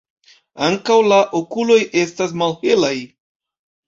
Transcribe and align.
Ankaŭ 0.67 0.95
la 1.11 1.19
okuloj 1.39 1.77
estas 2.05 2.33
malhelaj. 2.43 2.95